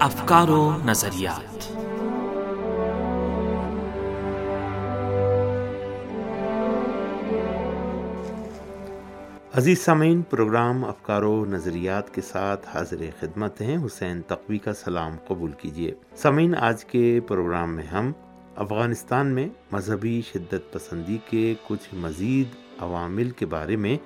[0.00, 1.72] افکار و نظریات۔
[9.58, 15.12] عزیز سامعین، پروگرام افکار و نظریات کے ساتھ حاضر خدمت ہیں۔ حسین تقوی کا سلام
[15.26, 18.12] قبول کیجیے۔ سامعین، آج کے پروگرام میں ہم
[18.56, 23.96] افغانستان میں مذہبی شدت پسندی کے کچھ مزید عوامل کے بارے میں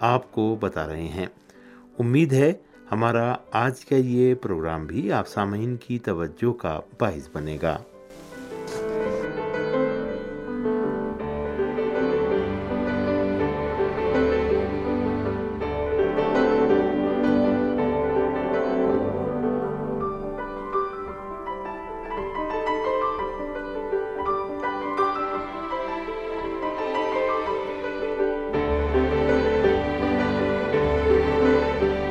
[0.00, 1.26] آپ کو بتا رہے ہیں۔
[1.98, 2.52] امید ہے
[2.92, 7.78] ہمارا آج کا یہ پروگرام بھی آپ سامعین کی توجہ کا باعث بنے گا۔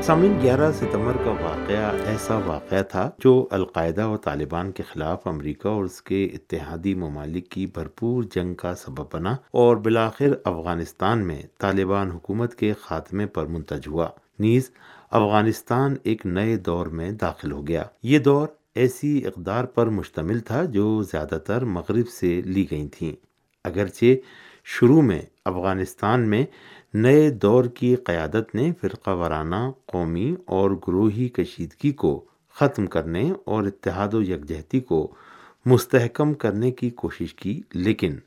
[0.09, 5.67] سامعین، گیارہ ستمبر کا واقعہ ایسا واقعہ تھا جو القاعدہ اور طالبان کے خلاف امریکہ
[5.67, 11.41] اور اس کے اتحادی ممالک کی بھرپور جنگ کا سبب بنا اور بلاخر افغانستان میں
[11.59, 14.07] طالبان حکومت کے خاتمے پر منتج ہوا۔
[14.39, 14.71] نیز،
[15.11, 20.63] افغانستان ایک نئے دور میں داخل ہو گیا۔ یہ دور ایسی اقدار پر مشتمل تھا
[20.63, 23.13] جو زیادہ تر مغرب سے لی گئی تھیں۔
[23.63, 24.15] اگرچہ
[24.65, 26.45] شروع میں افغانستان میں
[26.93, 33.63] نئے دور کی قیادت نے فرقہ وارانہ قومی اور گروہی کشیدگی کو ختم کرنے اور
[33.63, 35.13] اتحاد و یکجہتی کو
[35.65, 38.17] مستحکم کرنے کی کوشش کی، لیکن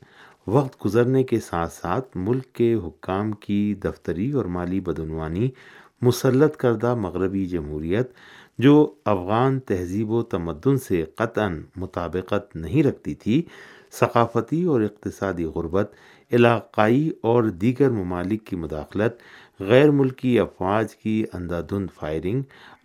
[0.47, 5.49] وقت گزرنے کے ساتھ ساتھ ملک کے حکام کی دفتری اور مالی بدعنوانی،
[6.01, 8.11] مسلط کردہ مغربی جمہوریت،
[8.57, 13.41] جو افغان تہذیب و تمدن سے قطعا مطابقت نہیں رکھتی تھی،
[13.91, 15.93] ثقافتی اور اقتصادی غربت
[16.33, 19.13] علاقائی اور دیگر ممالک کی مداخلت،
[19.59, 22.41] غیر ملکی افواج کی اندھادھند فائرنگ،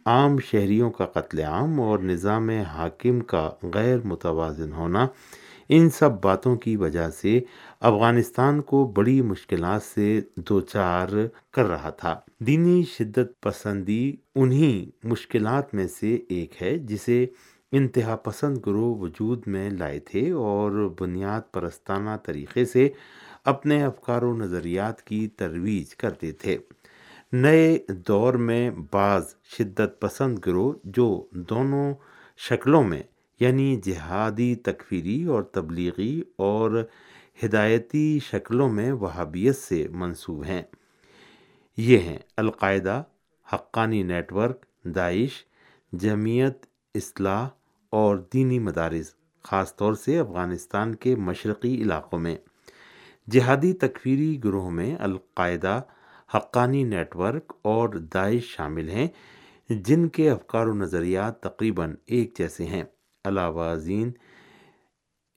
[0.07, 5.07] عام شہریوں کا قتل عام اور نظام حاکم کا غیر متوازن ہونا،
[5.69, 7.41] ان سب باتوں کی وجہ سے
[7.81, 11.08] افغانستان کو بڑی مشکلات سے دوچار
[11.53, 17.27] کر رہا تھا۔ دینی شدت پسندی انہی مشکلات میں سے ایک ہے جسے
[17.73, 22.89] انتہا پسند گروہ وجود میں لائے تھے اور بنیاد پرستانہ طریقے سے
[23.45, 26.59] اپنے افکار و نظریات کی ترویج کرتے تھے۔
[27.33, 31.95] نئے دور میں بعض شدت پسند گروہ جو دونوں
[32.37, 33.03] شکلوں میں
[33.41, 36.85] یعنی جہادی تکفیری اور تبلیغی اور
[37.45, 40.63] ہدایتی شکلوں میں وہابیت سے منسوب ہیں۔
[41.77, 43.03] یہ ہیں القاعدہ،
[43.55, 45.45] حقانی نیٹ ورک داعش،
[45.93, 47.49] جمعیت، اصلاح
[47.91, 52.37] اور دینی مدارس، خاص طور سے افغانستان کے مشرقی علاقوں میں۔
[53.30, 55.83] جہادی تکفیری گروہ میں القاعدہ،
[56.34, 59.08] حقانی نیٹ ورک اور داعش شامل ہیں،
[59.70, 62.83] جن کے افکار و نظریات تقریباً ایک جیسے ہیں۔
[63.24, 64.12] علاوہ ازین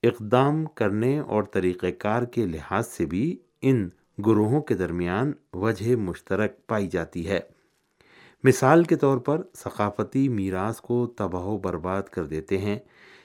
[0.02, 3.88] اقدام کرنے اور طریقہ کار کے لحاظ سے بھی ان
[4.26, 7.40] گروہوں کے درمیان وجہ مشترک پائی جاتی ہے۔
[8.44, 12.78] مثال کے طور پر، ثقافتی میراث کو تباہ و برباد کر دیتے ہیں۔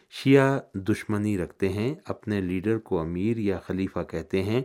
[0.10, 4.62] شیعہ دشمنی رکھتے ہیں، اپنے لیڈر کو امیر یا خلیفہ کہتے ہیں،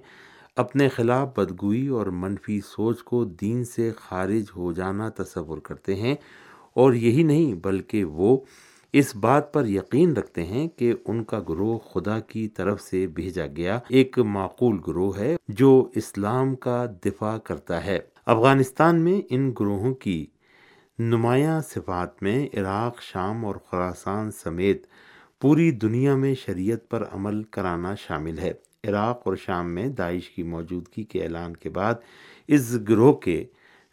[0.56, 6.14] اپنے خلاف بدگوئی اور منفی سوچ کو دین سے خارج ہو جانا تصور کرتے ہیں۔
[6.75, 8.41] اور یہی نہیں، بلکہ وہ
[8.92, 13.47] اس بات پر یقین رکھتے ہیں کہ ان کا گروہ خدا کی طرف سے بھیجا
[13.47, 19.94] گیا ایک معقول گروہ ہے جو اسلام کا دفاع کرتا ہے۔ افغانستان میں ان گروہوں
[19.94, 20.26] کی
[20.98, 24.86] نمایاں صفات میں عراق، شام اور خراسان سمیت
[25.42, 28.53] پوری دنیا میں شریعت پر عمل کرانا شامل ہے۔
[28.84, 31.94] عراق اور شام میں داعش کی موجودگی کے اعلان کے بعد
[32.48, 33.44] اس گروہ کے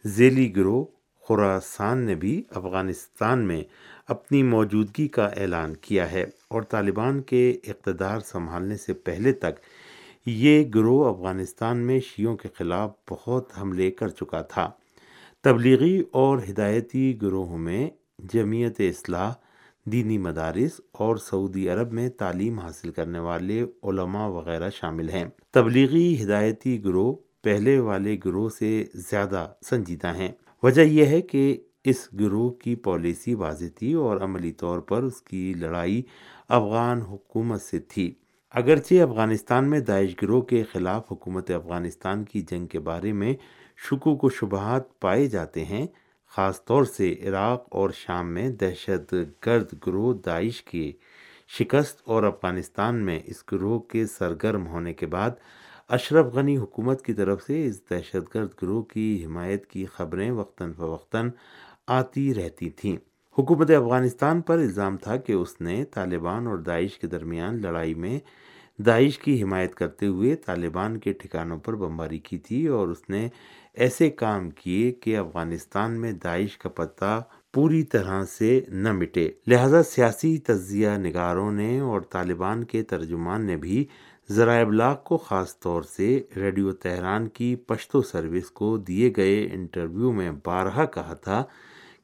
[0.06, 0.84] ذیلی گروہ
[1.18, 3.64] خوراسان نے بھی افغانستان میں
[4.08, 9.60] اپنی موجودگی کا اعلان کیا ہے اور طالبان کے اقتدار سنبھالنے سے پہلے تک
[10.26, 14.70] یہ گروہ افغانستان میں شیعوں کے خلاف بہت حملے کر چکا تھا۔
[15.44, 19.32] تبلیغی اور ہدایتی گروہوں میں جمعیت اصلاح
[19.84, 26.22] دینی مدارس اور سعودی عرب میں تعلیم حاصل کرنے والے علماء وغیرہ شامل ہیں۔ تبلیغی
[26.22, 30.32] ہدایتی گروہ پہلے والے گروہ سے زیادہ سنجیدہ ہیں۔
[30.62, 35.22] وجہ یہ ہے کہ اس گروہ کی پالیسی واضح تھی اور عملی طور پر اس
[35.22, 36.02] کی لڑائی
[36.48, 38.14] افغان حکومت سے تھی۔
[38.50, 43.34] اگرچہ افغانستان میں داعش گروہ کے خلاف حکومت افغانستان کی جنگ کے بارے میں
[43.90, 45.86] شکوک و شبہات پائے جاتے ہیں
[46.30, 49.14] خاص طور سے عراق اور شام میں دہشت
[49.46, 50.92] گرد گروہ داعش کی
[51.48, 55.30] شکست اور افغانستان میں اس گروہ کے سرگرم ہونے کے بعد
[55.88, 60.72] اشرف غنی حکومت کی طرف سے اس دہشت گرد گروہ کی حمایت کی خبریں وقتاً
[60.72, 61.30] فوقتاً
[61.86, 62.96] آتی رہتی تھیں۔
[63.38, 68.18] حکومت افغانستان پر الزام تھا کہ اس نے طالبان اور داعش کے درمیان لڑائی میں
[68.78, 73.28] داعش کی حمایت کرتے ہوئے طالبان کے ٹھکانوں پر بمباری کی تھی اور اس نے
[73.74, 77.22] ایسے کام کیے کہ افغانستان میں داعش کا پتہ
[77.54, 83.56] پوری طرح سے نہ مٹے۔ لہذا سیاسی تجزیہ نگاروں نے اور طالبان کے ترجمان نے
[83.56, 83.84] بھی
[84.30, 90.12] ذرائع ابلاغ کو خاص طور سے ریڈیو تہران کی پشتو سروس کو دیے گئے انٹرویو
[90.12, 91.42] میں بارہا کہا تھا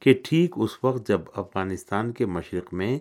[0.00, 2.98] کہ ٹھیک اس وقت جب افغانستان کے مشرق میں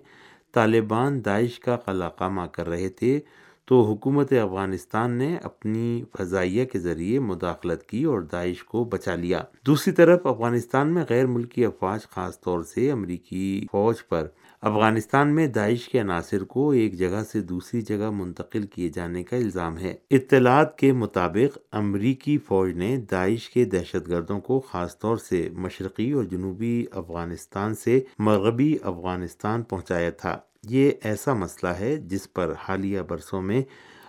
[0.53, 3.19] طالبان داعش کا قلع قامہ کر رہے تھے
[3.65, 9.41] تو حکومت افغانستان نے اپنی فضائیہ کے ذریعے مداخلت کی اور داعش کو بچا لیا۔
[9.65, 14.27] دوسری طرف، افغانستان میں غیر ملکی افواج، خاص طور سے امریکی فوج پر۔
[14.61, 19.35] افغانستان میں داعش کے عناصر کو ایک جگہ سے دوسری جگہ منتقل کیے جانے کا
[19.35, 25.17] الزام ہے۔ اطلاعات کے مطابق، امریکی فوج نے داعش کے دہشت گردوں کو خاص طور
[25.17, 30.39] سے مشرقی اور جنوبی افغانستان سے مغربی افغانستان پہنچایا تھا۔
[30.69, 33.61] یہ ایسا مسئلہ ہے جس پر حالیہ برسوں میں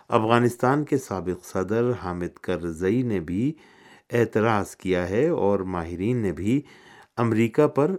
[0.09, 3.53] افغانستان کے سابق صدر حامد کرزئی نے بھی
[4.13, 6.63] اعتراض کیا ہے اور ماہرین نے بھی
[7.17, 7.97] امریکہ پر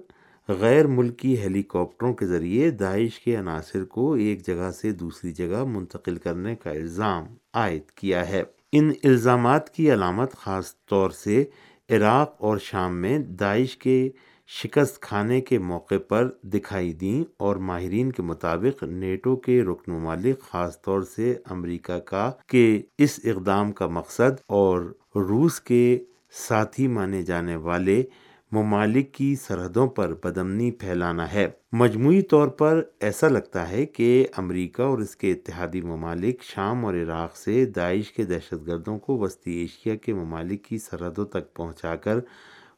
[0.49, 5.63] غیر ملکی ہیلی کاپٹروں کے ذریعے داعش کے عناصر کو ایک جگہ سے دوسری جگہ
[5.63, 11.45] منتقل کرنے کا الزام عائد کیا ہے۔ ان الزامات کی علامت خاص طور سے
[11.89, 14.09] عراق اور شام میں داعش کے
[14.49, 20.41] شکست کھانے کے موقع پر دکھائی دیں اور ماہرین کے مطابق نیٹو کے رکن ممالک
[20.41, 24.81] خاص طور سے امریکہ کا، کہ اس اقدام کا مقصد اور
[25.15, 25.99] روس کے
[26.47, 28.03] ساتھی مانے جانے والے
[28.51, 34.81] ممالک کی سرحدوں پر بدمنی پھیلانا ہے۔ مجموعی طور پر ایسا لگتا ہے کہ امریکہ
[34.81, 39.51] اور اس کے اتحادی ممالک شام اور عراق سے داعش کے دہشت گردوں کو وسطی
[39.51, 42.19] ایشیا کے ممالک کی سرحدوں تک پہنچا کر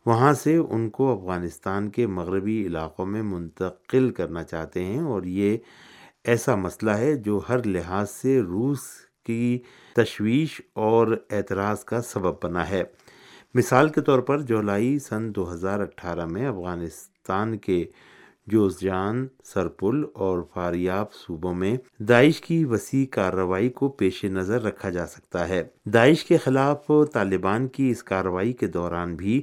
[0.06, 5.58] وہاں سے ان کو افغانستان کے مغربی علاقوں میں منتقل کرنا چاہتے ہیں اور یہ
[6.24, 8.80] ایسا مسئلہ ہے جو ہر لحاظ سے روس
[9.26, 9.60] کی
[9.96, 12.84] تشویش اور اعتراض کا سبب بنا ہے۔
[13.54, 17.86] مثال کے طور پر جولائی سن دو ہزار اٹھارہ میں افغانستان کے
[18.48, 25.06] جوزجان، سرپل اور فاریاب صوبوں میں داعش کی وسیع کارروائی کو پیش نظر رکھا جا
[25.06, 29.42] سکتا ہے۔ داعش کے خلاف طالبان کی اس کارروائی کے دوران بھی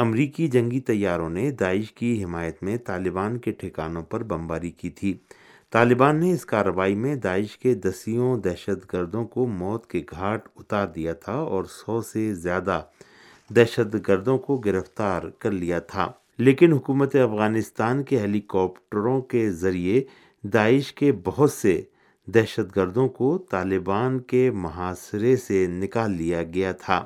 [0.00, 5.18] امریکی جنگی طیاروں نے داعش کی حمایت میں طالبان کے ٹھکانوں پر بمباری کی تھی۔
[5.70, 10.86] طالبان نے اس کارروائی میں داعش کے دسیوں دہشت گردوں کو موت کے گھاٹ اتار
[10.86, 12.82] دیا تھا اور سو سے زیادہ
[13.56, 20.04] دہشت گردوں کو گرفتار کر لیا تھا۔ لیکن حکومت افغانستان کے ہیلی کاپٹروں کے ذریعے
[20.42, 21.82] داعش کے بہت سے
[22.26, 27.04] دہشت گردوں کو طالبان کے محاصرے سے نکال لیا گیا تھا۔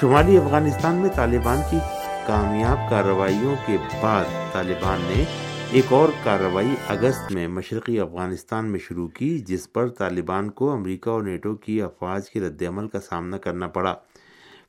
[0.00, 1.78] شمالی افغانستان میں طالبان کی
[2.26, 5.24] کامیاب کارروائیوں کے بعد طالبان نے
[5.72, 11.10] ایک اور کارروائی اگست میں مشرقی افغانستان میں شروع کی، جس پر طالبان کو امریکہ
[11.10, 13.94] اور نیٹو کی افواج کے رد عمل کا سامنا کرنا پڑا۔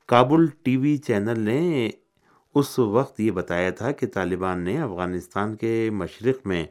[0.06, 1.90] کابل ٹی وی چینل نے
[2.54, 6.64] اس وقت یہ بتایا تھا کہ طالبان نے افغانستان کے مشرق میں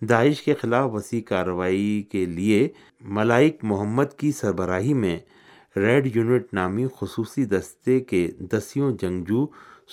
[0.00, 2.68] داعش کے خلاف وسیع کارروائی کے لیے
[3.00, 5.18] ملائک محمد کی سربراہی میں
[5.76, 9.46] ریڈ یونٹ نامی خصوصی دستے کے دسیوں جنگجو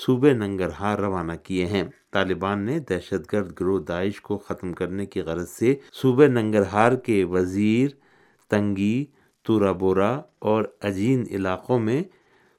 [0.05, 5.21] صوبے ننگرہار روانہ کیے ہیں۔ طالبان نے دہشت گرد گروہ داعش کو ختم کرنے کی
[5.21, 7.89] غرض سے صوبے ننگرہار کے وزیر
[8.51, 9.05] تنگی
[9.45, 12.01] تورا بورا اور اجین علاقوں میں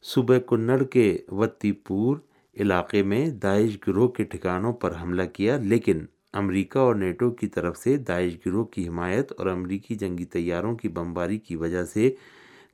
[0.04, 2.16] صوبہ کنڑ کے وتی پور
[2.56, 7.76] علاقے میں داعش گروہ کے ٹھکانوں پر حملہ کیا، لیکن امریکہ اور نیٹو کی طرف
[7.78, 12.10] سے داعش گروہ کی حمایت اور امریکی جنگی طیاروں کی بمباری کی وجہ سے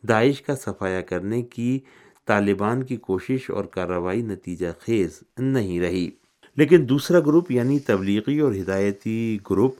[0.08, 1.80] داعش کا صفایا کرنے کی
[2.26, 6.10] طالبان کی کوشش اور کارروائی نتیجہ خیز نہیں رہی۔
[6.56, 9.74] لیکن دوسرا گروپ یعنی تبلیغی اور ہدایتی گروپ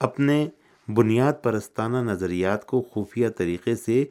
[0.00, 0.48] اپنے
[0.88, 4.04] بنیاد پرستانہ نظریات کو خفیہ طریقے سے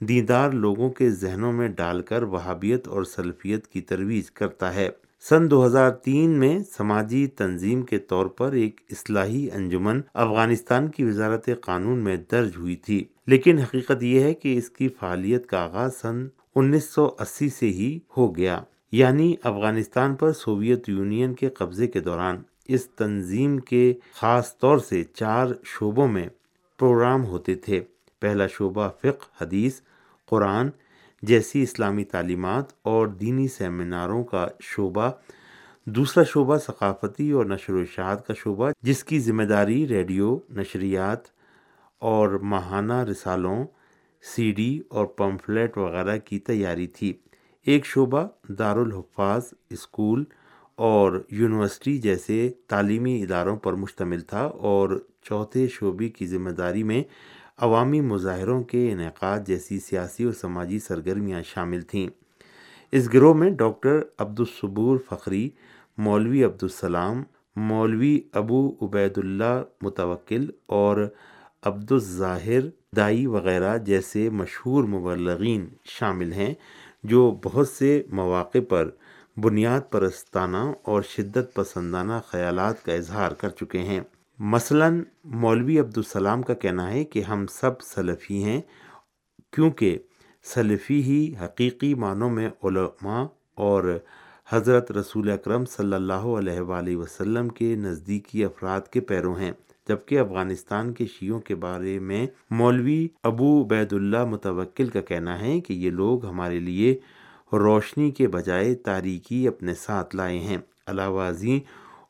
[0.00, 4.88] دیندار لوگوں کے ذہنوں میں ڈال کر وہابیت اور سلفیت کی ترویج کرتا ہے۔
[5.20, 11.04] سن دو ہزار تین میں سماجی تنظیم کے طور پر ایک اصلاحی انجمن افغانستان کی
[11.04, 15.64] وزارت قانون میں درج ہوئی تھی۔ لیکن حقیقت یہ ہے کہ اس کی فعالیت کا
[15.64, 18.60] آغاز سن انیس سو اسی سے ہی ہو گیا
[18.92, 25.04] یعنی افغانستان پر سوویت یونین کے قبضے کے دوران۔ اس تنظیم کے خاص طور سے
[25.04, 26.28] چار شعبوں میں
[26.78, 27.80] پروگرام ہوتے تھے۔
[28.20, 29.80] پہلا شعبہ فقہ، حدیث،
[30.26, 30.68] قرآن
[31.26, 35.10] جیسی اسلامی تعلیمات اور دینی سیمیناروں کا شعبہ،
[35.86, 41.26] دوسرا شعبہ ثقافتی اور نشر و اشاعت کا شعبہ، جس کی ذمہ داری ریڈیو، نشریات
[42.02, 43.64] اور ماہانہ رسالوں،
[44.34, 47.12] سی ڈی اور پمفلیٹ وغیرہ کی تیاری تھی۔
[47.66, 50.24] ایک شعبہ دارالحفاظ اسکول
[50.78, 57.02] اور یونیورسٹی جیسے تعلیمی اداروں پر مشتمل تھا اور چوتھے شعبے کی ذمہ داری میں
[57.58, 62.08] عوامی مظاہروں کے انعقاد جیسی سیاسی اور سماجی سرگرمیاں شامل تھیں۔
[62.92, 65.50] اس گروہ میں ڈاکٹر عبدالصبور فخری،
[65.98, 67.22] مولوی عبدالسلام،
[67.56, 71.08] مولوی ابو عبید اللہ متوکل اور
[71.62, 72.60] عبدالظاہر
[72.96, 76.54] دائی وغیرہ جیسے مشہور مبلغین شامل ہیں،
[77.02, 78.90] جو بہت سے مواقع پر
[79.36, 84.00] بنیاد پرستانہ اور شدت پسندانہ خیالات کا اظہار کر چکے ہیں۔
[84.38, 84.88] مثلا
[85.24, 88.60] مولوی عبدالسلام کا کہنا ہے کہ ہم سب سلفی ہیں،
[89.52, 89.98] کیونکہ
[90.44, 93.24] سلفی ہی حقیقی معنوں میں علماء
[93.54, 93.98] اور
[94.52, 99.52] حضرت رسول اکرم صلی اللہ علیہ وآلہ وسلم کے نزدیکی افراد کے پیروں ہیں،
[99.88, 105.60] جبکہ افغانستان کے شیعوں کے بارے میں مولوی ابو عبید اللہ متوکل کا کہنا ہے
[105.60, 106.98] کہ یہ لوگ ہمارے لیے
[107.52, 111.58] روشنی کے بجائے تاریکی اپنے ساتھ لائے ہیں۔ علاوہ ازیں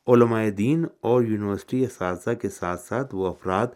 [0.08, 3.66] علماء دین اور یونیورسٹی اساتذہ کے ساتھ ساتھ وہ افراد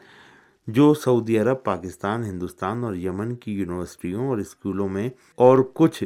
[0.67, 6.05] جو سعودی عرب، پاکستان، ہندوستان اور یمن کی یونیورسٹیوں اور اسکولوں میں اور کچھ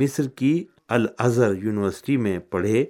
[0.00, 2.84] مصر کی الازہر یونیورسٹی میں پڑھے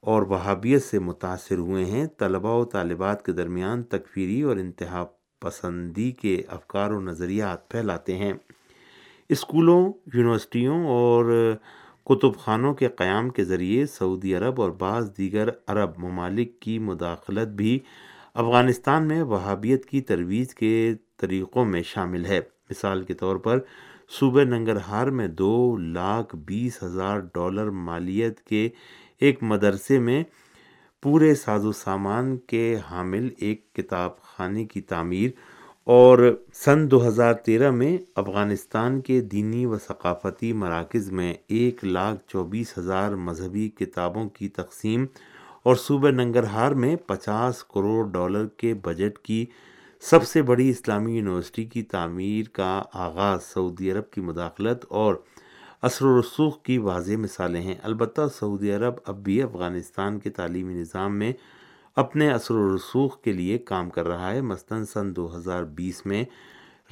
[0.00, 5.04] اور وہابیت سے متاثر ہوئے ہیں، طلباء و طالبات کے درمیان تکفیری اور انتہا
[5.42, 8.32] پسندی کے افکار و نظریات پھیلاتے ہیں۔
[9.28, 11.52] اسکولوں، یونیورسٹیوں اور
[12.08, 17.48] کتب خانوں کے قیام کے ذریعے سعودی عرب اور بعض دیگر عرب ممالک کی مداخلت
[17.48, 17.78] بھی
[18.34, 23.58] افغانستان میں وہابیت کی ترویج کے طریقوں میں شامل ہے۔ مثال کے طور پر،
[24.08, 28.68] صوبہ ننگرہار میں دو لاکھ بیس ہزار ڈالر مالیت کے
[29.20, 30.24] ایک مدرسے میں
[31.02, 35.30] پورے ساز و سامان کے حامل ایک کتاب خانے کی تعمیر
[35.88, 42.20] اور سن دو ہزار تیرہ میں افغانستان کے دینی و ثقافتی مراکز میں ایک لاکھ
[42.28, 45.06] چوبیس ہزار مذہبی کتابوں کی تقسیم
[45.62, 49.46] اور صوبہ ننگرہار میں پچاس کروڑ ڈالر کے بجٹ کی
[50.00, 55.14] سب سے بڑی اسلامی یونیورسٹی کی تعمیر کا آغاز سعودی عرب کی مداخلت اور
[55.82, 60.74] اثر و رسوخ کی واضح مثالیں ہیں۔ البتہ سعودی عرب اب بھی افغانستان کے تعلیمی
[60.74, 61.32] نظام میں
[61.98, 66.06] اپنے اثر و رسوخ کے لیے کام کر رہا ہے۔ مثلاً سن دو ہزار بیس
[66.06, 66.24] میں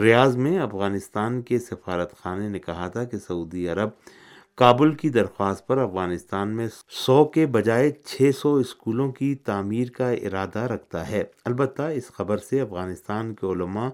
[0.01, 3.89] ریاض میں افغانستان کے سفارت خانے نے کہا تھا کہ سعودی عرب
[4.55, 10.11] کابل کی درخواست پر افغانستان میں سو کے بجائے چھ سو اسکولوں کی تعمیر کا
[10.11, 13.89] ارادہ رکھتا ہے۔ البتہ اس خبر سے افغانستان کے علماء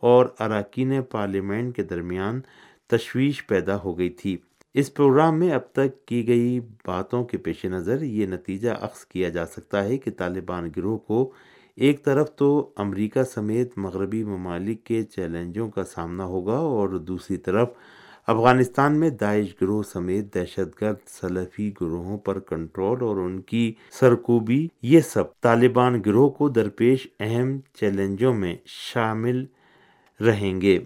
[0.00, 2.40] اور اراکین پارلیمنٹ کے درمیان
[2.86, 4.36] تشویش پیدا ہو گئی تھی۔
[4.78, 9.28] اس پروگرام میں اب تک کی گئی باتوں کے پیش نظر یہ نتیجہ اخذ کیا
[9.28, 11.32] جا سکتا ہے کہ طالبان گروہ کو
[11.76, 17.68] ایک طرف تو امریکہ سمیت مغربی ممالک کے چیلنجوں کا سامنا ہوگا اور دوسری طرف
[18.26, 24.68] افغانستان میں داعش گروہ سمیت دہشت گرد سلفی گروہوں پر کنٹرول اور ان کی سرکوبی،
[24.82, 29.44] یہ سب طالبان گروہ کو درپیش اہم چیلنجوں میں شامل
[30.20, 30.78] رہیں گے۔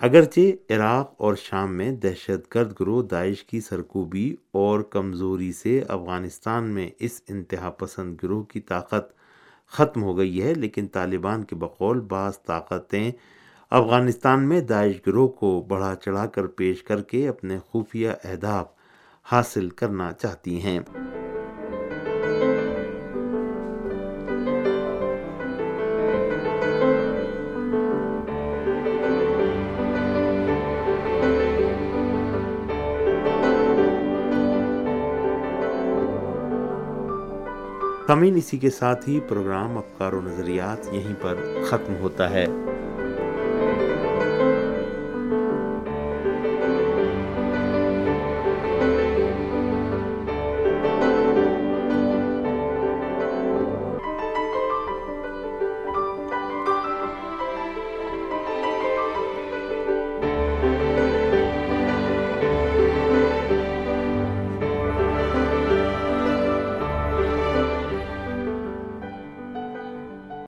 [0.00, 6.64] اگرچہ عراق اور شام میں دہشت گرد گروہ داعش کی سرکوبی اور کمزوری سے افغانستان
[6.64, 9.10] میں اس انتہا پسند گروہ کی طاقت
[9.72, 13.10] ختم ہو گئی ہے، لیکن طالبان کے بقول بعض طاقتیں
[13.70, 18.66] افغانستان میں داعش گروہ کو بڑھا چڑھا کر پیش کر کے اپنے خفیہ اہداف
[19.26, 20.80] حاصل کرنا چاہتی ہیں۔
[38.08, 41.34] کمین اسی کے ساتھ ہی پروگرام افکار و نظریات یہیں پر
[41.64, 42.46] ختم ہوتا ہے۔